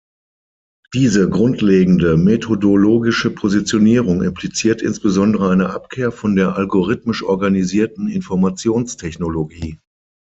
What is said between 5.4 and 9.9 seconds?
eine Abkehr von der algorithmisch organisierten Informationstechnologie.